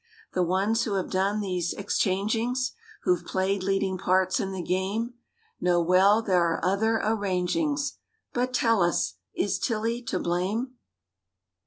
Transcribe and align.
The 0.33 0.41
ones 0.41 0.81
who 0.81 0.95
have 0.95 1.11
done 1.11 1.41
these 1.41 1.73
"exchangings;" 1.75 2.71
Who've 3.03 3.23
played 3.23 3.61
leading 3.61 3.99
parts 3.99 4.39
in 4.39 4.51
the 4.51 4.63
game, 4.63 5.13
Know 5.59 5.79
well 5.79 6.23
there 6.23 6.41
are 6.41 6.65
other 6.65 6.97
"arrangings"— 7.03 7.99
But 8.33 8.51
tell 8.51 8.81
us—is 8.81 9.59
Tillie 9.59 10.01
to 10.01 10.17
blame? 10.17 10.73